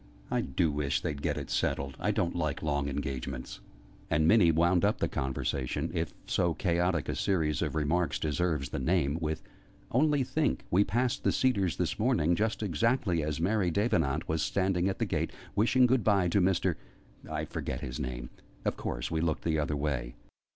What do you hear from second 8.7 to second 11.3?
name with "Only think! We passed